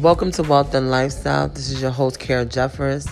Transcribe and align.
Welcome 0.00 0.30
to 0.32 0.44
Wealth 0.44 0.74
and 0.74 0.92
Lifestyle. 0.92 1.48
This 1.48 1.72
is 1.72 1.82
your 1.82 1.90
host, 1.90 2.20
Kara 2.20 2.44
Jeffers. 2.44 3.08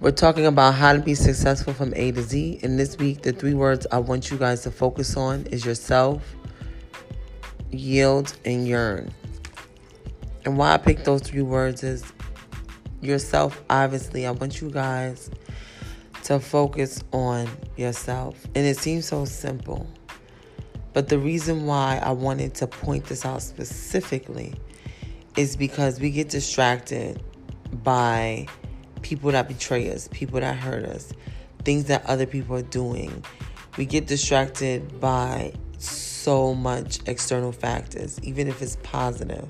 We're 0.00 0.10
talking 0.10 0.44
about 0.44 0.74
how 0.74 0.92
to 0.92 0.98
be 0.98 1.14
successful 1.14 1.72
from 1.72 1.94
A 1.96 2.12
to 2.12 2.20
Z. 2.20 2.60
And 2.62 2.78
this 2.78 2.98
week, 2.98 3.22
the 3.22 3.32
three 3.32 3.54
words 3.54 3.86
I 3.90 4.00
want 4.00 4.30
you 4.30 4.36
guys 4.36 4.60
to 4.64 4.70
focus 4.70 5.16
on 5.16 5.46
is 5.46 5.64
yourself, 5.64 6.36
yield, 7.70 8.36
and 8.44 8.68
yearn. 8.68 9.10
And 10.44 10.58
why 10.58 10.74
I 10.74 10.76
picked 10.76 11.06
those 11.06 11.22
three 11.22 11.40
words 11.40 11.82
is 11.82 12.04
yourself, 13.00 13.64
obviously. 13.70 14.26
I 14.26 14.32
want 14.32 14.60
you 14.60 14.70
guys 14.70 15.30
to 16.24 16.38
focus 16.38 17.02
on 17.14 17.48
yourself. 17.78 18.44
And 18.54 18.66
it 18.66 18.76
seems 18.76 19.06
so 19.06 19.24
simple. 19.24 19.86
But 20.92 21.08
the 21.08 21.18
reason 21.18 21.64
why 21.64 22.00
I 22.02 22.10
wanted 22.10 22.54
to 22.56 22.66
point 22.66 23.06
this 23.06 23.24
out 23.24 23.40
specifically 23.40 24.56
is 25.36 25.56
because 25.56 26.00
we 26.00 26.10
get 26.10 26.28
distracted 26.28 27.22
by 27.82 28.46
people 29.02 29.30
that 29.32 29.48
betray 29.48 29.90
us, 29.92 30.08
people 30.10 30.40
that 30.40 30.56
hurt 30.56 30.84
us, 30.84 31.12
things 31.64 31.84
that 31.84 32.04
other 32.06 32.26
people 32.26 32.56
are 32.56 32.62
doing. 32.62 33.24
We 33.76 33.84
get 33.84 34.06
distracted 34.06 35.00
by 35.00 35.52
so 35.78 36.54
much 36.54 37.00
external 37.06 37.52
factors, 37.52 38.18
even 38.22 38.48
if 38.48 38.62
it's 38.62 38.76
positive. 38.82 39.48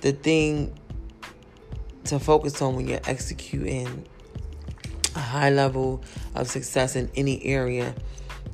The 0.00 0.12
thing 0.12 0.78
to 2.04 2.18
focus 2.18 2.62
on 2.62 2.76
when 2.76 2.86
you're 2.86 3.00
executing 3.06 4.06
a 5.16 5.20
high 5.20 5.50
level 5.50 6.02
of 6.34 6.48
success 6.48 6.96
in 6.96 7.10
any 7.16 7.44
area 7.44 7.94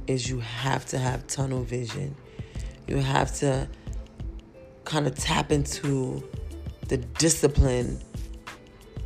is 0.07 0.29
you 0.29 0.41
have 0.41 0.87
to 0.87 0.99
have 0.99 1.27
tunnel 1.27 1.63
vision. 1.63 2.17
You 2.87 2.97
have 2.97 3.35
to 3.39 3.69
kind 4.91 5.07
of 5.07 5.15
tap 5.15 5.53
into 5.53 6.21
the 6.89 6.97
discipline 6.97 8.01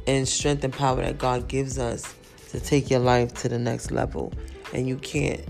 and 0.06 0.26
strength 0.26 0.64
and 0.64 0.72
power 0.72 1.02
that 1.02 1.18
God 1.18 1.46
gives 1.46 1.78
us 1.78 2.14
to 2.50 2.58
take 2.58 2.88
your 2.88 3.00
life 3.00 3.34
to 3.34 3.50
the 3.50 3.58
next 3.58 3.90
level. 3.90 4.32
And 4.72 4.88
you 4.88 4.96
can't 4.96 5.42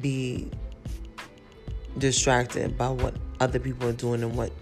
be 0.00 0.48
distracted 1.98 2.78
by 2.78 2.88
what 2.88 3.16
other 3.40 3.58
people 3.58 3.88
are 3.88 3.92
doing 3.92 4.22
and 4.22 4.36
what 4.36 4.52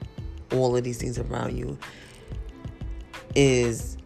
all 0.50 0.74
of 0.74 0.82
these 0.82 0.96
things 0.96 1.18
around 1.18 1.58
you 1.58 1.78
is 3.34 3.98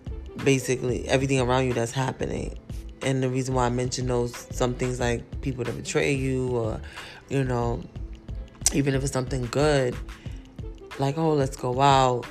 basically 0.43 1.09
everything 1.09 1.41
around 1.41 1.67
you 1.67 1.73
that's 1.73 1.93
happening. 1.93 2.59
And 3.03 3.23
the 3.23 3.29
reason 3.29 3.55
why 3.55 3.67
I 3.67 3.71
mention 3.71 4.09
those 4.09 4.35
some 4.51 4.75
things 4.75 4.99
like 4.99 5.41
people 5.41 5.63
that 5.63 5.77
betray 5.77 6.15
you 6.15 6.49
or 6.49 6.81
you 7.29 7.45
know 7.45 7.81
even 8.73 8.95
if 8.95 9.05
it's 9.05 9.13
something 9.13 9.47
good 9.53 9.95
like, 10.99 11.19
oh, 11.19 11.35
let's 11.35 11.57
go 11.57 11.81
out, 11.81 12.27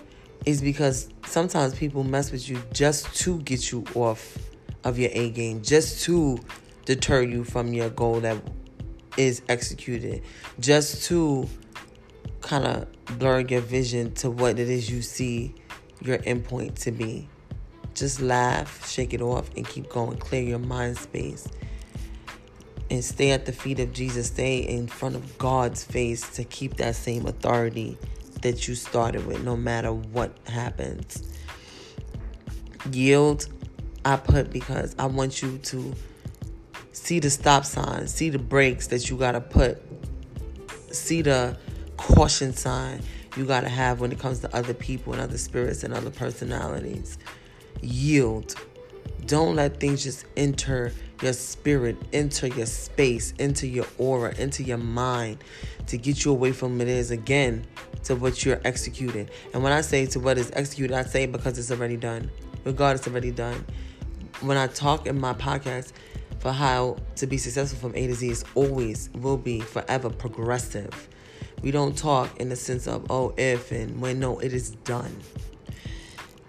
is 0.45 0.61
because 0.61 1.09
sometimes 1.25 1.75
people 1.75 2.03
mess 2.03 2.31
with 2.31 2.47
you 2.49 2.61
just 2.73 3.15
to 3.21 3.39
get 3.41 3.71
you 3.71 3.83
off 3.95 4.37
of 4.83 4.99
your 4.99 5.09
A 5.13 5.29
game, 5.29 5.61
just 5.61 6.03
to 6.05 6.37
deter 6.85 7.21
you 7.21 7.43
from 7.43 7.73
your 7.73 7.89
goal 7.89 8.19
that 8.21 8.37
is 9.17 9.41
executed, 9.49 10.23
just 10.59 11.05
to 11.05 11.47
kind 12.41 12.65
of 12.65 13.17
blur 13.17 13.39
your 13.39 13.61
vision 13.61 14.13
to 14.13 14.29
what 14.29 14.59
it 14.59 14.69
is 14.69 14.89
you 14.89 15.01
see 15.01 15.55
your 16.01 16.17
endpoint 16.19 16.75
to 16.79 16.91
be. 16.91 17.27
Just 17.95 18.19
laugh, 18.21 18.87
shake 18.87 19.13
it 19.13 19.21
off, 19.21 19.49
and 19.55 19.67
keep 19.67 19.89
going. 19.89 20.17
Clear 20.17 20.43
your 20.43 20.59
mind 20.59 20.97
space. 20.97 21.47
And 22.91 23.03
stay 23.03 23.31
at 23.31 23.45
the 23.45 23.53
feet 23.53 23.79
of 23.79 23.93
Jesus. 23.93 24.27
Stay 24.27 24.57
in 24.57 24.87
front 24.87 25.15
of 25.15 25.37
God's 25.37 25.83
face 25.83 26.29
to 26.35 26.43
keep 26.43 26.75
that 26.77 26.95
same 26.95 27.25
authority 27.25 27.97
that 28.45 28.67
you 28.67 28.75
started 28.75 29.25
with, 29.25 29.43
no 29.43 29.57
matter 29.57 29.91
what 29.91 30.37
happens. 30.45 31.35
Yield, 32.91 33.47
I 34.05 34.17
put 34.17 34.51
because 34.51 34.95
I 34.99 35.07
want 35.07 35.41
you 35.41 35.57
to 35.57 35.95
see 36.91 37.17
the 37.17 37.31
stop 37.31 37.65
sign, 37.65 38.05
see 38.07 38.29
the 38.29 38.37
brakes 38.37 38.85
that 38.87 39.09
you 39.09 39.17
got 39.17 39.31
to 39.31 39.41
put, 39.41 39.81
see 40.91 41.23
the 41.23 41.57
caution 41.97 42.53
sign 42.53 43.01
you 43.35 43.45
got 43.45 43.61
to 43.61 43.69
have 43.69 43.99
when 43.99 44.11
it 44.11 44.19
comes 44.19 44.41
to 44.41 44.55
other 44.55 44.75
people 44.75 45.13
and 45.13 45.21
other 45.23 45.39
spirits 45.39 45.83
and 45.83 45.91
other 45.91 46.11
personalities. 46.11 47.17
Yield. 47.81 48.53
Don't 49.25 49.55
let 49.55 49.79
things 49.79 50.03
just 50.03 50.23
enter 50.37 50.93
your 51.23 51.33
spirit, 51.33 51.97
enter 52.13 52.45
your 52.45 52.67
space, 52.67 53.31
into 53.39 53.65
your 53.65 53.87
aura, 53.97 54.35
into 54.35 54.61
your 54.61 54.77
mind 54.77 55.39
to 55.87 55.97
get 55.97 56.23
you 56.23 56.29
away 56.29 56.51
from 56.51 56.79
it 56.79 56.87
is 56.87 57.09
again 57.09 57.65
to 58.05 58.15
what 58.15 58.45
you're 58.45 58.61
executing. 58.63 59.29
And 59.53 59.63
when 59.63 59.73
I 59.73 59.81
say 59.81 60.05
to 60.07 60.19
what 60.19 60.37
is 60.37 60.51
executed, 60.53 60.95
I 60.95 61.03
say 61.03 61.25
because 61.25 61.57
it's 61.57 61.71
already 61.71 61.97
done. 61.97 62.31
God, 62.75 62.95
it's 62.95 63.07
already 63.07 63.31
done. 63.31 63.65
When 64.41 64.57
I 64.57 64.67
talk 64.67 65.05
in 65.07 65.19
my 65.19 65.33
podcast 65.33 65.91
for 66.39 66.51
how 66.51 66.97
to 67.15 67.27
be 67.27 67.37
successful 67.37 67.79
from 67.79 67.95
A 67.95 68.07
to 68.07 68.13
Z, 68.13 68.29
it's 68.29 68.43
always 68.55 69.09
will 69.15 69.37
be 69.37 69.59
forever 69.59 70.09
progressive. 70.09 71.09
We 71.61 71.71
don't 71.71 71.97
talk 71.97 72.39
in 72.39 72.49
the 72.49 72.55
sense 72.55 72.87
of, 72.87 73.09
oh, 73.09 73.33
if 73.37 73.71
and 73.71 73.99
when. 74.01 74.19
No, 74.19 74.39
it 74.39 74.53
is 74.53 74.71
done. 74.71 75.15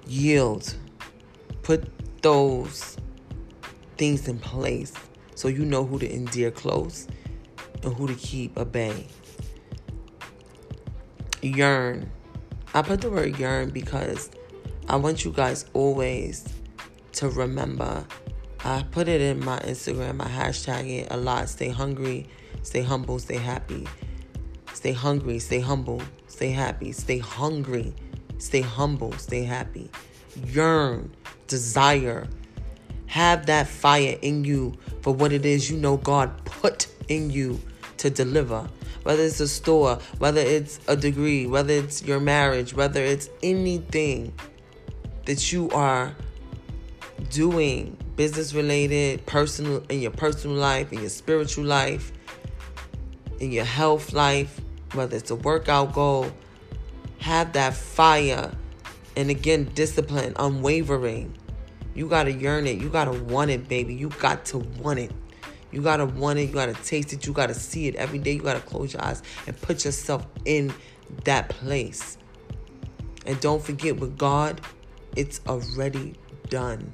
Yield. 0.06 0.74
Put 1.62 2.22
those 2.22 2.96
things 3.96 4.28
in 4.28 4.38
place 4.38 4.92
so 5.34 5.48
you 5.48 5.64
know 5.64 5.84
who 5.84 5.98
to 5.98 6.12
endear 6.12 6.50
close 6.50 7.06
and 7.82 7.94
who 7.94 8.06
to 8.06 8.14
keep 8.14 8.56
a 8.56 8.64
bay 8.64 9.06
yearn. 11.46 12.10
I 12.74 12.82
put 12.82 13.00
the 13.00 13.10
word 13.10 13.38
yearn 13.38 13.70
because 13.70 14.30
I 14.88 14.96
want 14.96 15.24
you 15.24 15.32
guys 15.32 15.64
always 15.72 16.46
to 17.12 17.28
remember. 17.28 18.04
I 18.64 18.84
put 18.90 19.08
it 19.08 19.20
in 19.20 19.44
my 19.44 19.58
Instagram, 19.60 20.20
I 20.20 20.28
hashtag 20.28 20.90
it 20.90 21.08
a 21.10 21.16
lot. 21.16 21.48
Stay 21.48 21.68
hungry, 21.68 22.28
stay 22.62 22.82
humble, 22.82 23.18
stay 23.18 23.36
happy. 23.36 23.86
Stay 24.72 24.92
hungry, 24.92 25.38
stay 25.38 25.60
humble, 25.60 26.02
stay 26.26 26.50
happy. 26.50 26.92
Stay 26.92 27.18
hungry, 27.18 27.94
stay 28.38 28.60
humble, 28.60 29.12
stay 29.12 29.42
happy. 29.42 29.90
Yearn, 30.44 31.14
desire. 31.46 32.28
Have 33.06 33.46
that 33.46 33.68
fire 33.68 34.18
in 34.20 34.44
you 34.44 34.74
for 35.00 35.14
what 35.14 35.32
it 35.32 35.46
is 35.46 35.70
you 35.70 35.78
know 35.78 35.96
God 35.96 36.44
put 36.44 36.88
in 37.08 37.30
you 37.30 37.60
to 37.98 38.10
deliver 38.10 38.68
whether 39.06 39.22
it's 39.22 39.38
a 39.38 39.46
store, 39.46 40.00
whether 40.18 40.40
it's 40.40 40.80
a 40.88 40.96
degree, 40.96 41.46
whether 41.46 41.72
it's 41.72 42.02
your 42.02 42.18
marriage, 42.18 42.74
whether 42.74 43.00
it's 43.00 43.30
anything 43.40 44.32
that 45.26 45.52
you 45.52 45.70
are 45.70 46.12
doing 47.30 47.96
business 48.16 48.52
related, 48.52 49.24
personal 49.26 49.80
in 49.90 50.00
your 50.00 50.10
personal 50.10 50.56
life, 50.56 50.92
in 50.92 50.98
your 50.98 51.08
spiritual 51.08 51.64
life, 51.64 52.12
in 53.38 53.52
your 53.52 53.64
health 53.64 54.12
life, 54.12 54.60
whether 54.92 55.16
it's 55.16 55.30
a 55.30 55.36
workout 55.36 55.92
goal, 55.92 56.28
have 57.18 57.52
that 57.52 57.74
fire 57.74 58.50
and 59.16 59.30
again 59.30 59.70
discipline, 59.74 60.32
unwavering. 60.36 61.32
You 61.94 62.08
gotta 62.08 62.32
yearn 62.32 62.66
it. 62.66 62.80
You 62.80 62.88
gotta 62.88 63.12
want 63.12 63.52
it, 63.52 63.68
baby. 63.68 63.94
You 63.94 64.08
got 64.18 64.44
to 64.46 64.58
want 64.58 64.98
it. 64.98 65.12
You 65.76 65.82
gotta 65.82 66.06
want 66.06 66.38
it, 66.38 66.44
you 66.44 66.54
gotta 66.54 66.72
taste 66.72 67.12
it, 67.12 67.26
you 67.26 67.34
gotta 67.34 67.52
see 67.52 67.86
it 67.86 67.96
every 67.96 68.18
day. 68.18 68.32
You 68.32 68.40
gotta 68.40 68.60
close 68.60 68.94
your 68.94 69.04
eyes 69.04 69.22
and 69.46 69.54
put 69.60 69.84
yourself 69.84 70.26
in 70.46 70.72
that 71.24 71.50
place. 71.50 72.16
And 73.26 73.38
don't 73.42 73.62
forget 73.62 74.00
with 74.00 74.16
God, 74.16 74.62
it's 75.16 75.42
already 75.46 76.14
done. 76.48 76.90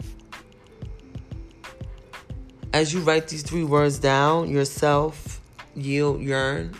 As 2.72 2.92
you 2.92 3.02
write 3.02 3.28
these 3.28 3.44
three 3.44 3.62
words 3.62 4.00
down 4.00 4.50
yourself, 4.50 5.40
yield, 5.76 6.20
yearn. 6.20 6.74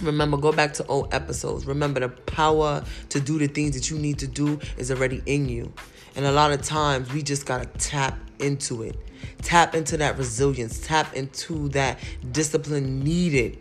Remember, 0.00 0.38
go 0.38 0.50
back 0.50 0.72
to 0.74 0.86
old 0.86 1.12
episodes. 1.12 1.66
Remember, 1.66 2.00
the 2.00 2.08
power 2.08 2.82
to 3.10 3.20
do 3.20 3.38
the 3.38 3.48
things 3.48 3.74
that 3.74 3.90
you 3.90 3.98
need 3.98 4.18
to 4.20 4.26
do 4.26 4.58
is 4.78 4.90
already 4.90 5.20
in 5.26 5.46
you. 5.50 5.74
And 6.16 6.24
a 6.24 6.32
lot 6.32 6.52
of 6.52 6.62
times, 6.62 7.12
we 7.12 7.22
just 7.22 7.44
gotta 7.44 7.66
tap 7.66 8.18
into 8.38 8.82
it. 8.82 8.96
Tap 9.42 9.74
into 9.74 9.96
that 9.98 10.18
resilience, 10.18 10.78
tap 10.86 11.14
into 11.14 11.68
that 11.70 11.98
discipline 12.32 13.00
needed 13.00 13.58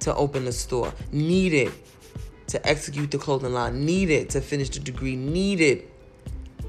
to 0.00 0.14
open 0.14 0.44
the 0.44 0.52
store, 0.52 0.92
needed 1.12 1.72
to 2.48 2.66
execute 2.66 3.10
the 3.10 3.18
clothing 3.18 3.52
line, 3.52 3.84
needed 3.84 4.30
to 4.30 4.40
finish 4.40 4.70
the 4.70 4.80
degree, 4.80 5.16
needed 5.16 5.86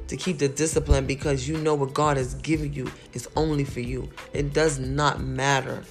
to 0.07 0.17
keep 0.17 0.39
the 0.39 0.49
discipline 0.49 1.05
because 1.05 1.47
you 1.47 1.57
know 1.57 1.75
what 1.75 1.93
God 1.93 2.17
has 2.17 2.33
given 2.35 2.73
you 2.73 2.91
is 3.13 3.29
only 3.35 3.63
for 3.63 3.79
you. 3.79 4.09
It 4.33 4.53
does 4.53 4.79
not 4.79 5.21
matter 5.21 5.83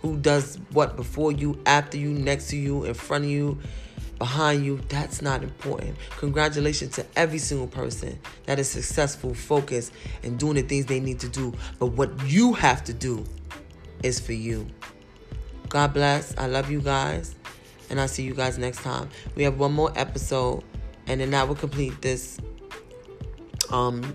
who 0.00 0.16
does 0.16 0.58
what 0.70 0.96
before 0.96 1.32
you, 1.32 1.60
after 1.66 1.98
you, 1.98 2.10
next 2.10 2.48
to 2.50 2.56
you, 2.56 2.84
in 2.84 2.94
front 2.94 3.24
of 3.24 3.30
you 3.30 3.58
behind 4.18 4.64
you, 4.64 4.80
that's 4.88 5.22
not 5.22 5.42
important. 5.42 5.96
Congratulations 6.18 6.94
to 6.96 7.06
every 7.16 7.38
single 7.38 7.66
person 7.66 8.18
that 8.46 8.58
is 8.58 8.70
successful, 8.70 9.34
focused, 9.34 9.92
and 10.22 10.38
doing 10.38 10.54
the 10.54 10.62
things 10.62 10.86
they 10.86 11.00
need 11.00 11.20
to 11.20 11.28
do. 11.28 11.52
But 11.78 11.88
what 11.88 12.10
you 12.26 12.52
have 12.54 12.84
to 12.84 12.92
do 12.92 13.24
is 14.02 14.20
for 14.20 14.32
you. 14.32 14.66
God 15.68 15.92
bless. 15.92 16.36
I 16.38 16.46
love 16.46 16.70
you 16.70 16.80
guys. 16.80 17.34
And 17.90 18.00
I'll 18.00 18.08
see 18.08 18.22
you 18.22 18.34
guys 18.34 18.58
next 18.58 18.82
time. 18.82 19.08
We 19.34 19.44
have 19.44 19.58
one 19.58 19.72
more 19.72 19.92
episode 19.96 20.64
And 21.06 21.20
then 21.20 21.30
that 21.30 21.46
will 21.46 21.54
complete 21.54 22.00
this 22.02 22.38
um 23.70 24.14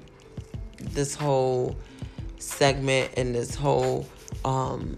this 0.79 1.15
whole 1.15 1.77
segment 2.37 3.11
and 3.17 3.35
this 3.35 3.55
whole 3.55 4.07
um 4.45 4.97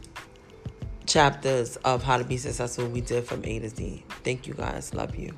chapters 1.05 1.75
of 1.77 2.03
how 2.03 2.17
to 2.17 2.23
be 2.23 2.37
successful 2.37 2.87
we 2.87 3.01
did 3.01 3.25
from 3.25 3.43
A 3.45 3.59
to 3.59 3.69
Z. 3.69 4.03
Thank 4.23 4.47
you 4.47 4.53
guys. 4.53 4.93
Love 4.93 5.15
you. 5.15 5.33